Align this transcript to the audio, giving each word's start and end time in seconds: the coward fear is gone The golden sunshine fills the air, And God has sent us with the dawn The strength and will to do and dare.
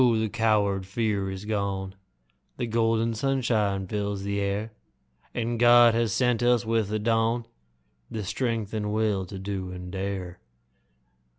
the 0.17 0.29
coward 0.29 0.87
fear 0.87 1.29
is 1.29 1.45
gone 1.45 1.93
The 2.57 2.65
golden 2.65 3.13
sunshine 3.13 3.85
fills 3.85 4.23
the 4.23 4.39
air, 4.39 4.73
And 5.35 5.59
God 5.59 5.93
has 5.93 6.11
sent 6.11 6.41
us 6.41 6.65
with 6.65 6.87
the 6.87 6.97
dawn 6.97 7.45
The 8.09 8.23
strength 8.23 8.73
and 8.73 8.91
will 8.91 9.27
to 9.27 9.37
do 9.37 9.69
and 9.71 9.91
dare. 9.91 10.39